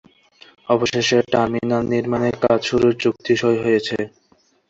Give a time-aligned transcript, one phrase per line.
[0.69, 3.97] অবশেষে টার্মিনাল নির্মাণে কাজ শুরুর চুক্তি সই হয়েছে।